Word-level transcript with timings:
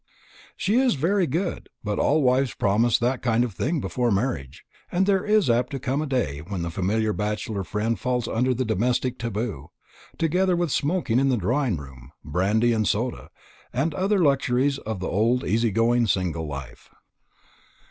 "She 0.57 0.77
is 0.79 0.95
very 0.95 1.27
good; 1.27 1.69
but 1.83 1.99
all 1.99 2.23
wives 2.23 2.55
promise 2.55 2.97
that 2.97 3.21
kind 3.21 3.43
of 3.43 3.53
thing 3.53 3.79
before 3.79 4.09
marriage. 4.09 4.63
And 4.91 5.05
there 5.05 5.23
is 5.23 5.47
apt 5.47 5.69
to 5.73 5.79
come 5.79 6.01
a 6.01 6.07
day 6.07 6.39
when 6.39 6.63
the 6.63 6.71
familiar 6.71 7.13
bachelor 7.13 7.63
friend 7.63 7.99
falls 7.99 8.27
under 8.27 8.55
the 8.55 8.65
domestic 8.65 9.19
taboo, 9.19 9.69
together 10.17 10.55
with 10.55 10.71
smoking 10.71 11.19
in 11.19 11.29
the 11.29 11.37
drawing 11.37 11.77
room, 11.77 12.13
brandy 12.25 12.73
and 12.73 12.87
soda, 12.87 13.29
and 13.71 13.93
other 13.93 14.17
luxuries 14.17 14.79
of 14.79 15.01
the 15.01 15.07
old, 15.07 15.43
easy 15.43 15.69
going, 15.69 16.07
single 16.07 16.47
life." 16.47 16.89